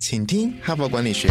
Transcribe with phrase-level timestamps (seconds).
[0.00, 1.26] 请听哈佛管理学。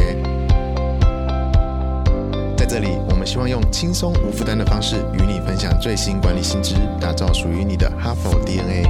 [2.58, 8.84] 在这里，我们希望用轻松无负担的方式与你分享最新管理新知，打造属于你的哈佛 DNA。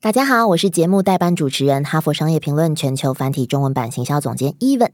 [0.00, 4.90] 大家好，我是节目代班主持人、哈佛商业评论全球繁体中文版行销总监 Even。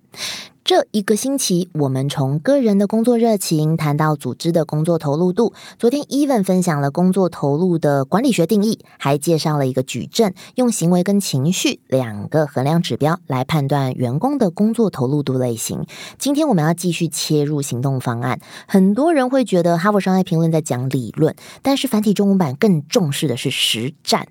[0.65, 5.53] 这一个星期，我们从个人的工作热情谈到组织的工作投入度。
[5.79, 15.85] 昨天，Even 分享了工作投入的管理学定义，还介绍了一个矩阵，用行为跟情绪两个衡量指标来判断员工的工作投入度类型。
[16.19, 18.41] 今天我们要继续切入行动方案。
[18.67, 24.27] 很多人会觉得《哈佛商业评论》在讲理论，但是繁体中文版更重视的是实战。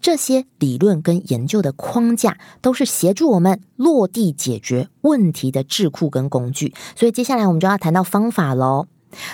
[0.00, 6.74] 这些理论跟研究的框架，都是协助我们落地解决问题的智库跟工具。
[6.96, 8.86] 所以接下来我们就要谈到方法喽。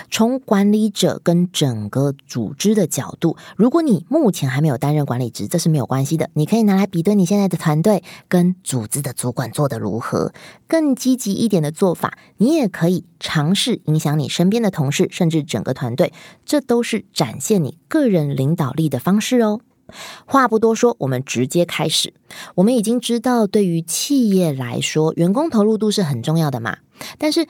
[0.09, 10.31] 从管理者跟整个组织的角度，如果你目前还没有担任管理职，这是没有关系的，你可以拿来比对你现在的团队跟组织的主管做的如何。
[10.65, 16.13] 更积极一点的做法，你也可以尝试影响你身边的同事，甚至整个团队，
[16.45, 19.59] 这都是展现你个人领导力的方式哦。
[20.25, 22.13] 话不多说，我们直接开始。
[22.55, 26.77] 我们已经知道，对于企业来说，员工投入度是很重要的嘛。
[27.17, 27.47] 但是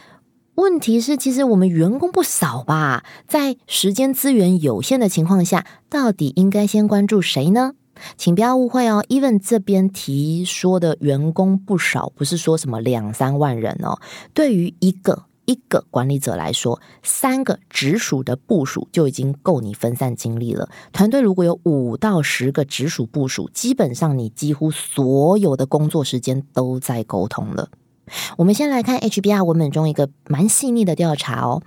[0.56, 3.04] 问题是，其实我们员工不少吧？
[3.28, 7.74] 在时间资源有限的情况下，到底应该先关注谁呢？
[8.18, 14.00] 请不要误会哦，Even 这边提说的员工不少，不是说什么两三万人哦。
[14.34, 15.24] 对于一个。
[15.46, 20.70] 一个管理者来说，三个直属的部署就已经够你分散精力了。
[20.92, 27.70] 团队如果有五到十个直属部署，基本上你几乎所有的工作时间都在沟通了。
[28.38, 31.62] 我们先来看 HBR 文本中一个蛮细腻的调查哦，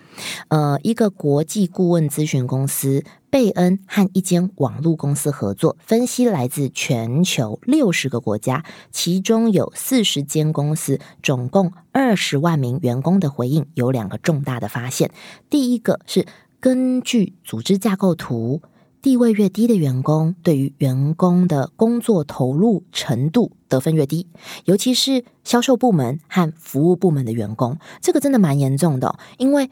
[0.48, 15.10] 呃，一个国际顾问咨询公司贝恩和一间网络公司合作，分析来自全球六十个国家，其中有四十间公司，总共二十万名员工的回应，有两个重大的发现。
[15.50, 16.26] 第一个是
[16.60, 18.62] 根据组织架构图。
[19.00, 24.26] 地位越低的员工，对于员工的工作投入程度得分越低，
[24.64, 29.70] 尤其是销售部门和服务部门的员工，这个真的蛮严重的，因为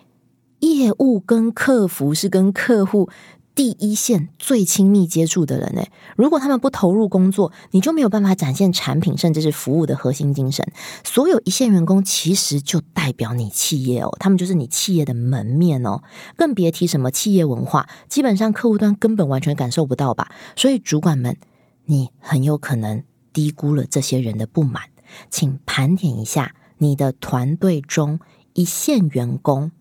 [0.60, 3.08] 业务跟客服是跟客户。
[3.56, 5.82] 第一线最亲密接触的人呢？
[6.14, 10.70] 如果他们不投入工作，你就没有办法展现产品甚至是服务的核心精神。
[11.02, 16.02] 所有一线员工其实就代表你企业哦，他们就是你企业的门面哦。
[16.36, 20.30] 更别提什么企业文化，基本上客户端根本完全感受不到吧。
[20.54, 21.38] 所以主管们，
[21.86, 23.02] 你很有可能
[23.32, 24.82] 低估了这些人的不满。
[25.30, 28.20] 请盘点一下你的团队中
[28.52, 29.72] 一线员工。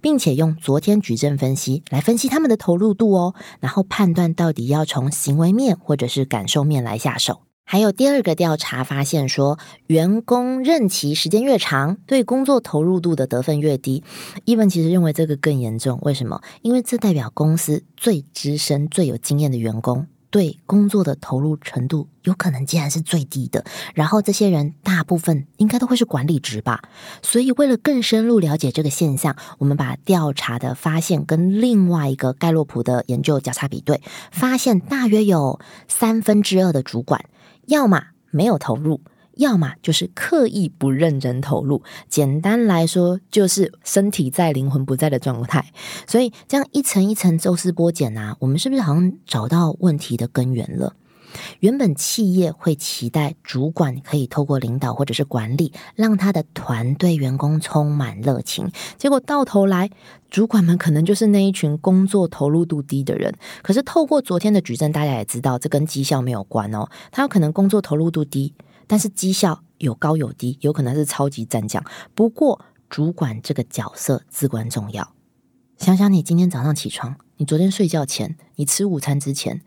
[0.00, 7.42] 并且用昨天矩阵分析来分析他们的投入度哦，然后判断到底要从行为面或者是感受面来下手。
[7.68, 9.58] 还有第二个调查发现说，
[9.88, 14.04] 员工任期时间越长，对工作投入度的得分越低。
[14.44, 16.40] 伊文其实认为这个更严重，为什么？
[16.62, 20.06] 因为这代表公司最资深、最有经验的员工。
[20.36, 23.64] 对工作的投入程度有可能竟然是最低的，
[23.94, 26.82] 然后这些人大部分应该都会是管理职吧。
[27.22, 35.58] 所以为了更深入了解这个现象，我们把调查的发现跟另外一个盖洛普的研究交叉比对，发现大约有
[35.88, 37.24] 三分之二的主管
[37.68, 39.00] 要么没有投入。
[39.36, 45.64] 要么就是刻意不认真投入，简单来说就是身体在灵魂不在的状态。
[46.06, 50.94] 所以这样一层一层抽丝剥茧啊，我们是不是好像找到问题的根源了？
[51.60, 59.90] 原本企业会期待主管可以透过领导或者是管理，让他的团队员工充满热情，结果到头来，
[60.30, 63.34] 主管们可能就是那一群工作投入度低的人。
[63.60, 68.54] 可是透过昨天的举证，大家也知道，这跟绩效没有关哦，他有可能工作投入度低。
[68.86, 71.84] 但是绩效有高有低，有可能是超级战将。
[72.14, 75.12] 不过主管这个角色至关重要。
[75.76, 79.60] 想想你今天早上起床，你昨天睡觉前，你吃午餐之前，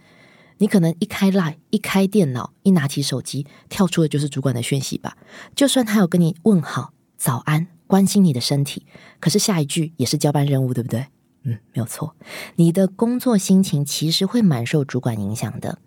[0.58, 5.18] 你可能一开 line，一开电脑，一拿起手机，跳出的就是主管的讯息吧。
[5.56, 8.86] 就算他有跟你问好、早安，关心你的身体，
[9.20, 11.08] 可是下一句也是交班任务，对不对？
[11.44, 12.16] 嗯，没有错。
[12.56, 15.78] 你的工作心情其实会蛮受主管影响的。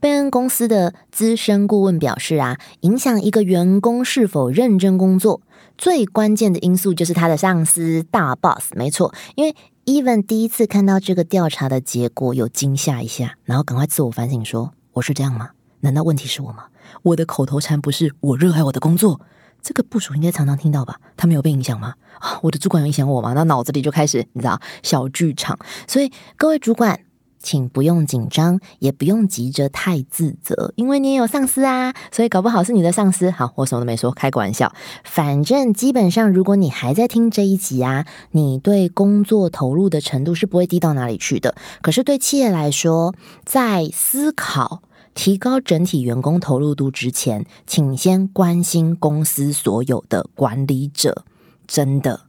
[0.00, 5.42] 贝恩公司的资深顾问表示啊，影响一个员工是否认真工作，
[5.76, 8.72] 最关键的因素就是他的上司大 boss。
[8.74, 9.54] 没错，因为
[9.84, 15.50] Even 第一次看到这个调查的结果，有惊吓一下，然后赶快自我反省说：“我是这样吗？
[15.80, 16.64] 难道问题是我吗？
[17.02, 19.20] 我的口头禅不是我热爱我的工作？
[19.60, 20.98] 这个部署应该常常听到吧？
[21.14, 21.92] 他没有被影响吗？
[22.20, 23.34] 啊，我的主管有影响我吗？
[23.34, 25.58] 那脑子里就开始你知道小剧场。
[25.86, 27.00] 所以各位主管。
[27.42, 33.30] 请不用紧张，也不用急着太自责，因为你也有上司啊，所以搞不好是你的上司。
[33.30, 34.72] 好，我什么都没说，开个玩笑。
[35.04, 41.54] 反正基本上，如果你还在听这一集啊，你对工作投入的程度是不会低到哪里去的。
[41.82, 43.14] 可是对企业来说，
[43.44, 44.82] 在思考
[45.14, 51.24] 提高整体员工投入度之前，请先关心公司所有的管理者，
[51.66, 52.20] 真的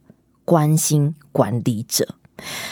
[0.44, 2.16] 关心管理者。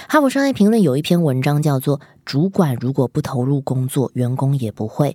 [0.08, 5.10] 哈佛商业评论有一篇文章叫做《主管如果不投入工作，员工也不会》。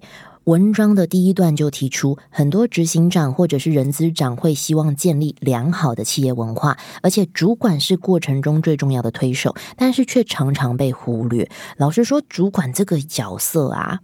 [0.46, 11.50] 文章的第一段就提出，很多执行长或者是人资长会希望建立良好的企业文化，而且主管是过程中最重要的推手，但是却常常被忽略。
[11.78, 14.00] 老实说，主管这个角色啊。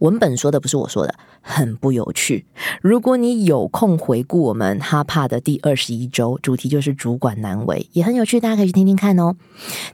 [0.00, 2.46] 文本说的不是我说的，很不有趣。
[2.80, 9.36] 如果你有空回顾我们哈帕的第二十一周，主题就是主管难为，也很有趣，大家可以去听听看哦。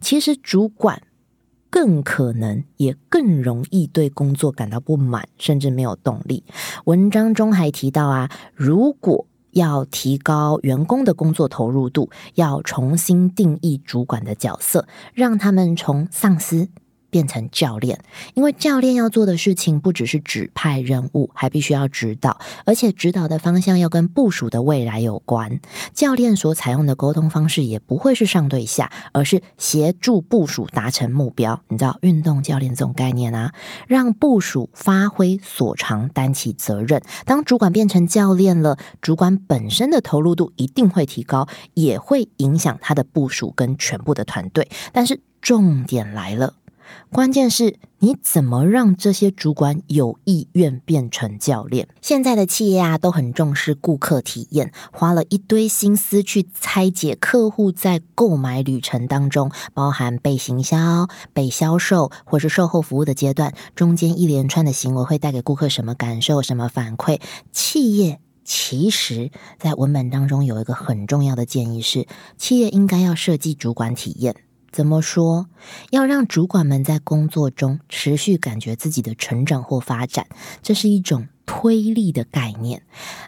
[0.01, 1.03] 其实主管
[1.71, 6.45] 更可能也更容易对工作感到不满，甚至没有动力。
[6.85, 16.69] 文章中还提到啊，如果要提高员工的工作投入度，要重新定义主管的角色，让他们从上司。
[17.11, 17.99] 变成教练，
[18.35, 25.61] 因为教练要做的事情不只是指派任务，还必须要指导，而且指导的方向要跟部署的未来有关。
[25.93, 31.61] 教练所采用的沟通方式也不会是上对下，而是协助部署达成目标。
[31.69, 33.53] 你知道运动教练这种概念啊，
[33.87, 37.03] 让部署发挥所长，担起责任。
[37.25, 44.69] 当主管变成教练了，主管本身的投入度一定会提高，也会影响他的部署跟全部的团队。
[44.93, 46.55] 但是重点来了。
[47.11, 51.89] 关键是你怎么让这些主管有意愿变成教练？
[52.03, 67.21] 现在的企业啊都很重视顾客体验，花了一堆心思去拆解客户在购买旅程当中，包含被行销、被销售或是售后服务的阶段，中间一连串的行为会带给顾客什么感受、什么反馈？
[67.51, 72.07] 企业其实，在文本当中有一个很重要的建议是，
[72.37, 74.35] 企业应该要设计主管体验。
[74.71, 75.49] 怎么说？
[75.91, 80.27] 要让主管们在工作中持续感觉自己的成长或发展，
[80.63, 82.83] 这是一种推力的概念。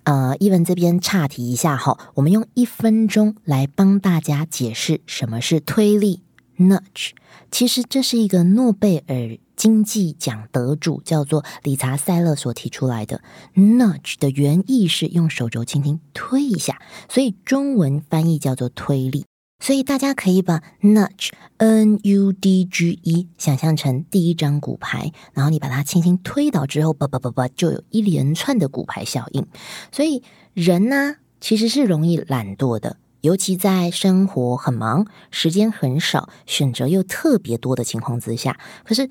[0.05, 6.23] 呃，一文这边岔题一下哈，我们用一分钟来帮大家解释什么是推力
[6.59, 7.11] （nudge）。
[7.51, 13.23] 其实这是一个诺贝尔经济奖得主叫做理查·塞勒所提出来的
[13.55, 19.25] nudge 的原意是用手肘轻轻推一下，所以中文翻译叫做推力。
[19.61, 29.47] 所以大家可以把 nudge n u d g e 想象成第一张骨牌，然后你把它轻轻推倒之后，叭叭叭叭，就有一连串的骨牌效应。
[29.93, 30.23] 所以
[30.55, 38.59] 人呢，其实是容易懒惰的，尤其在生活很忙、时间很少、选择又特别多的情况之下。
[38.85, 39.11] 可是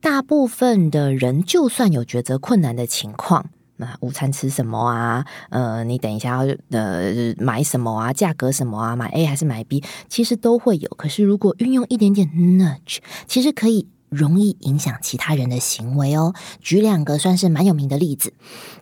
[0.00, 3.50] 大部分的人，就算有抉择困难的情况。
[4.00, 5.24] 午餐吃什么啊？
[5.50, 8.12] 呃，你等一下要呃买什么啊？
[8.12, 8.96] 价格什么啊？
[8.96, 9.82] 买 A 还是买 B？
[10.08, 10.88] 其实都会有。
[10.90, 16.34] 可是如果运用一点点 nudge，其实可以容易影响其他人的行为哦。
[16.60, 18.34] 举两个算是蛮有名的例子。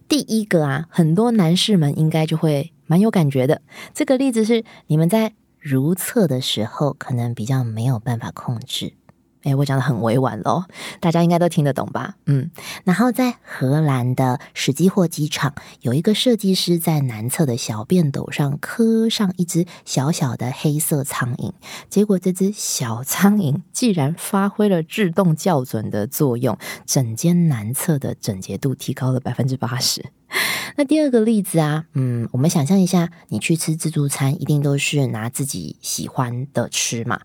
[0.08, 3.62] 第一个啊，很多男士们应该就会蛮有感觉的。
[3.94, 8.94] 这个例子是你们在如厕的时候，可能比较没有办法控制。
[9.42, 10.64] 哎，我讲的很委婉喽，
[11.00, 12.16] 大家应该都听得懂吧？
[12.26, 12.50] 嗯，
[12.84, 21.52] 然后在荷兰的史基霍机场，有一个设计师在男厕的小便斗上刻上一只小小的黑色苍蝇，
[21.88, 30.04] 结果这只小苍蝇竟然发挥了自动校准的作用，整间男厕的整洁度提高了百分之八十。
[30.76, 37.20] 那第二个例子啊，嗯，我们想象一下，你去吃自助餐，一定都是拿自己喜欢的吃嘛。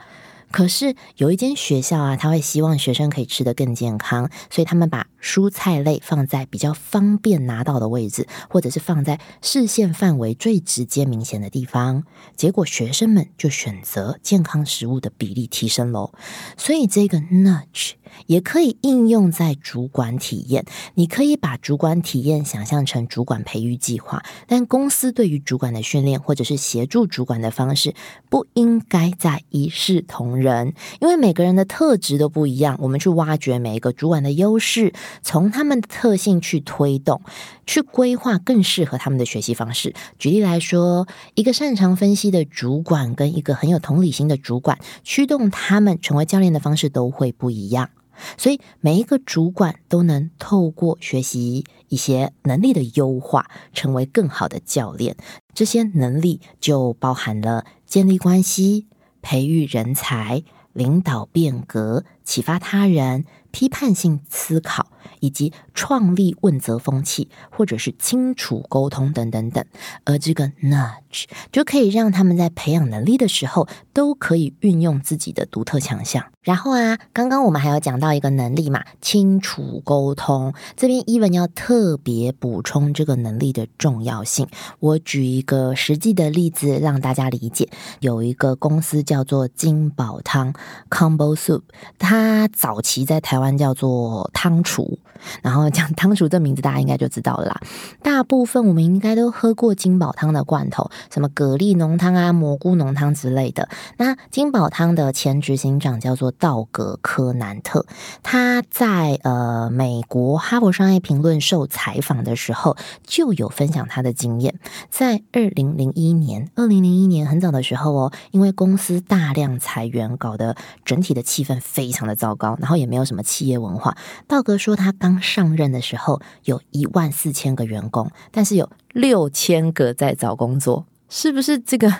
[0.55, 12.05] 可是有一间学校啊，他会希望学生可以吃得更健康，所以他们把蔬菜类放在比较方便拿到的位置，或者是放在视线范围最直接明显的地方。
[12.37, 16.13] 结果学生们就选择健康食物的比例提升喽。
[16.55, 17.95] 所以这个 nudge。
[18.27, 20.63] 也可以应用在主管体验。
[20.93, 27.93] 你可以把主管体验想象成主管培育计划，但公司对于主管的训练或者是协助主管的方式，
[28.29, 32.77] 不应该在一视同仁，人因为每个人的特质都不一样。
[32.79, 37.21] 我们去挖掘每一个主管的优势，从他们的特性去推动，
[37.65, 39.93] 去规划更适合他们的学习方式。
[40.19, 47.89] 举例来说，一个擅长分析的主管跟一个很有同理心的主管，驱动他们成为教练的方式都会不一样。
[48.37, 55.17] 所以每一个主管都能透过学习一些能力的优化，成为更好的教练。
[55.53, 58.87] 这些能力就包含了建立关系、
[59.25, 64.87] 培育人才、领导变革、启发他人、批判性思考。
[65.19, 69.63] 以及创立问责风气，或者是清楚沟通等等等，
[70.03, 76.25] 而这个 nudge 就可以让他们在培养能力的时候，都可以运用自己的独特强项。
[76.41, 80.53] 然后啊，刚刚我们还有讲到一个能力嘛，清楚沟通。
[80.75, 84.47] 这边 even 要特别补充这个能力的重要性。
[84.79, 87.69] 我举一个实际的例子让大家理解。
[87.99, 90.53] 有一个公司叫做金宝汤
[90.89, 91.63] （Combo Soup），
[91.97, 94.99] 它他早期在台湾叫做汤厨。
[95.41, 97.59] 然后讲汤厨这名字，大家应该就知道了啦。
[98.03, 103.67] 大部分我们应该都喝过金宝汤的罐头，什么蛤蜊浓汤啊、蘑菇浓汤之类的。
[103.97, 107.87] 那金宝汤的前执行长叫做道格科南特，
[108.21, 114.59] 他在呃美国哈佛商业评论受采访的时候，就有分享他的经验。
[114.91, 123.97] 在二零零一年，二零零一年很早的时候哦，因为公司大量裁员，搞得整体的气氛非常的糟糕，然后也没有什么企业文化。
[124.27, 131.93] 道格说他刚上任的时候有一万四千个员工，但是有六千个在找工作，是不是这个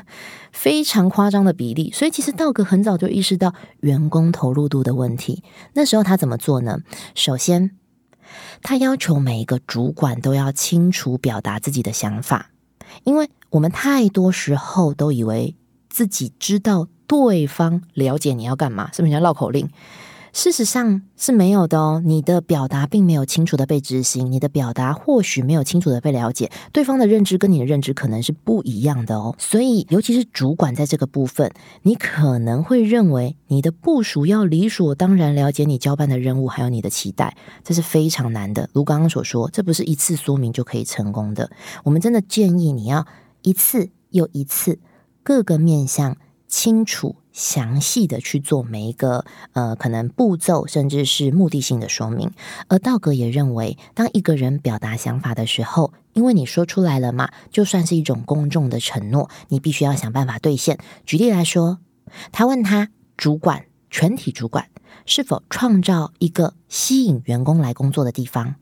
[0.52, 1.92] 非常夸张的比例？
[1.92, 5.44] 所以其实道格很早就意识到员工投入度的问题。
[5.74, 6.80] 那时候他怎么做呢？
[7.14, 7.72] 首先，
[8.62, 12.52] 他要求每一个主管都要清楚表达自己的想法，
[13.04, 15.56] 因为我们太多时候都以为
[15.90, 19.70] 自己知道对方了解你要干嘛，是不是像绕口令？
[20.34, 29.34] 事实上是没有的哦，你的表达并没有清楚的被执行，你的表达或许没有清楚的被了解，对方的认知跟你的认知可能是不一样的哦。
[29.40, 31.50] 所以，尤其是主管在这个部分，
[31.84, 38.70] 你可能会认为你的部署要理所当然了解你交办的任务，还有你的期待，这是非常难的。
[38.74, 41.50] 如刚刚所说，这不是一次说明就可以成功的。
[41.86, 43.08] 我们真的建议你要
[43.44, 44.80] 一次又一次，
[45.24, 46.18] 各个面向
[46.56, 47.18] 清楚。
[47.34, 52.32] 详细的去做每一个呃可能步骤，甚至是目的性的说明。
[52.70, 60.80] 而道格也认为，当一个人表达想法的时候，因为你说出来了嘛，就算是一种公众的承诺，你必须要想办法兑现。
[61.06, 61.80] 举例来说，
[62.32, 64.70] 他问他主管全体主管
[65.06, 68.56] 是否创造一个吸引员工来工作的地方，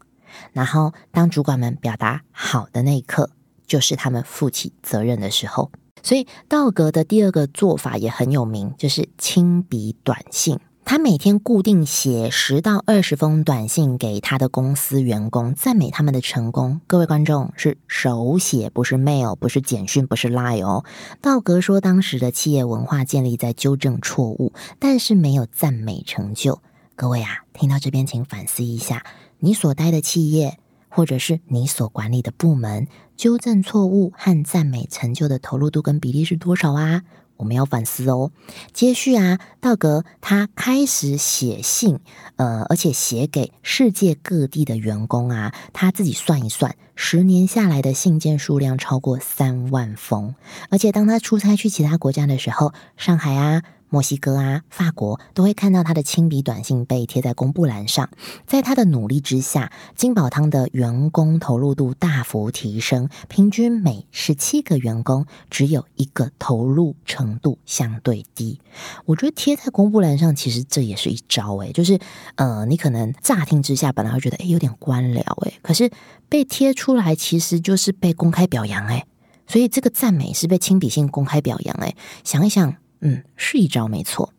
[0.51, 3.29] 然后当主管们表达好的那一刻，
[3.67, 5.71] 就是他们负起责任的时候。
[6.03, 10.59] 所以道格的第二个做法也很有名，就是亲笔短信。
[10.85, 16.81] 他每天固定写十到二十封短信给他的公司员工，赞美他们的成功。
[16.87, 20.83] 各位观众是手写，不是 mail，不是简讯，不是 line 哦。
[21.21, 26.61] 道格说，当时的企业文化建立在纠正错误，但是没有赞美成就。
[26.97, 29.05] 各位啊，听到这边请反思一下，
[29.39, 30.59] 你所待的企业。
[30.95, 37.01] 或者是你所管理的部门纠正错误和赞美成就的投入度跟比例是多少啊？
[37.35, 38.31] 我们要反思哦。
[38.73, 41.99] 接续啊，道格他开始写信，
[42.35, 50.35] 呃，而且写给世界各地的员工啊，他自己算一算，十年下来的信件数量超过三万封。
[50.69, 53.63] 而且当他出差去其他国家的时候，上海啊。
[53.93, 58.09] 墨西哥啊，法国都会看到他的亲笔短信被贴在公布栏上。
[58.47, 68.59] 在他的努力之下，金宝汤的员工投入度大幅提升，平均每十七个员工只有一个投入程度相对低。
[69.05, 71.99] 我觉得贴在公布栏上，其实这也是一招诶，就是
[72.33, 75.91] 呃，你可能乍听之下本来会觉得诶有点官僚诶，可是
[76.27, 79.05] 被贴出来其实就是被公开表扬诶。
[79.45, 81.95] 所以这个赞美是被亲笔信公开表扬诶。
[82.23, 82.73] 想一想。
[83.05, 84.33] 嗯，是一招没错。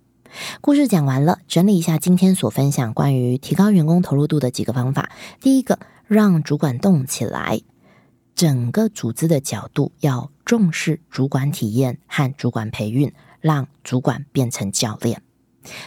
[0.63, 5.13] 故事讲完了，整理一下今天所分享关于提高员工投入度的几个方法。
[5.39, 7.61] 第一个，让主管动起来，
[8.35, 15.23] 整个组织的角度要重视主管体验和主管培训，让主管变成教练。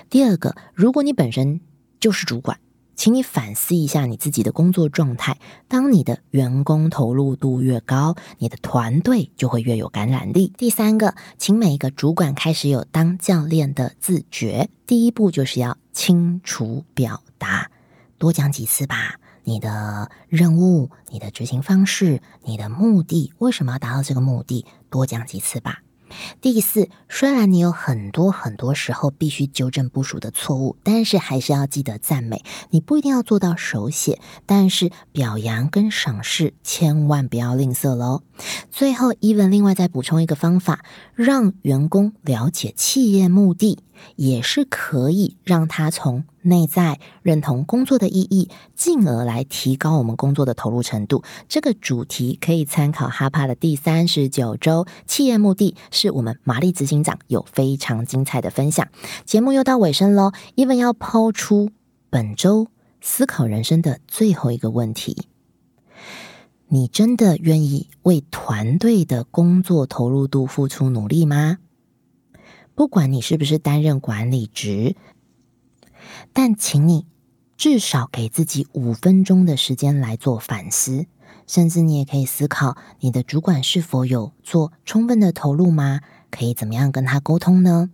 [0.07, 1.60] 第二个，如果你本身
[2.00, 2.60] 就是主管。
[2.98, 5.38] 请你反思一下你自己的工作状态。
[5.68, 10.51] 当你的员工投入度越高，你的团队就会越有感染力。
[10.58, 14.70] 第三个，请每一个主管开始有当教练的自觉。
[14.88, 17.70] 第一步就是要清楚表达，
[18.18, 19.20] 多讲几次吧。
[19.44, 24.66] 你的任务、你的执行方式、你的目的，为什么要达到这个目的？
[24.89, 25.84] 多讲几次吧。
[26.42, 32.44] 第四，虽然你有很多很多时候必须纠正部署的错误，但是还是要记得赞美。
[32.70, 38.24] 你不一定要做到手写，但是表扬跟赏识千万不要吝啬喽。
[38.70, 40.84] 最后，even 另外再补充一个方法，
[41.15, 43.79] 让员工了解企业目的，
[44.15, 51.24] 也是可以让他从内在认同工作的意义，进而来提高我们工作的投入程度。
[51.50, 58.88] 这个主题可以参考哈帕的第三十九周企业目的，是我们玛丽执行长有非常精彩的分享。
[59.25, 61.72] 节目又到尾声喽，even 要抛出
[62.10, 62.67] 本周
[63.01, 65.27] 思考人生的最后一个问题。
[66.70, 71.60] 你真的愿意为团队的工作投入度付出努力吗？
[72.76, 74.96] 不管你是不是担任管理职，
[76.34, 77.06] 但请你
[77.56, 81.06] 至少给自己五分钟的时间来做反思，
[81.48, 86.02] 甚至你也可以思考你的主管是否有做充分的投入吗？
[86.29, 87.89] 可以怎么样跟他沟通呢？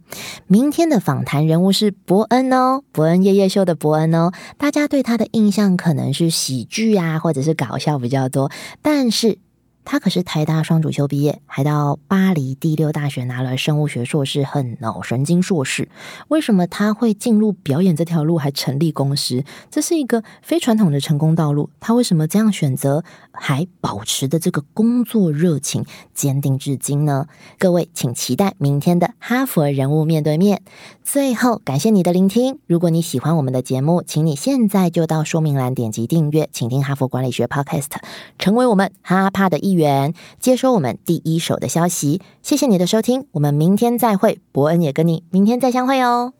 [0.47, 4.31] 明天的访谈人物是伯恩哦，伯恩夜夜秀的伯恩哦。
[4.57, 9.37] 大家对他的印象可能是喜剧啊，或者是搞笑比较多，但是。
[9.85, 15.89] 他可是台大双主修毕业，还到巴黎第六大学拿了生物学硕士和脑神经硕士。
[16.27, 19.43] 为什么他会进入表演这条路，还成立公司？
[19.69, 21.69] 这是一个非传统的成功道路。
[21.79, 27.27] 他为什么这样选择，还保持的这个工作热情坚定至今呢？
[27.59, 30.61] 各位，请期待明天的哈佛人物面对面。
[31.03, 32.59] 最后，感谢你的聆听。
[32.65, 37.91] 如果你喜欢我们的节目，请你现在就到说明栏点击订阅，请听哈佛管理学 Podcast，
[38.39, 42.21] 成为我们哈帕的一员，接收我们第一手的消息。
[42.41, 44.39] 谢谢你的收听，我们明天再会。
[44.51, 46.33] 伯恩也跟你明天再相会哦。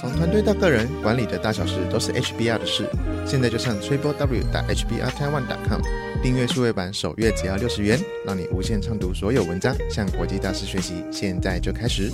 [0.00, 2.88] 从团队到个人，管理的大小事都是 HBR 的事。
[3.26, 5.80] 现在就上 triple w 打 hbr taiwan com
[6.22, 11.04] 订阅数位版，首月只要六十元，让你无限畅读所有文章，向国际大师学习。
[11.10, 12.12] 现在就开始。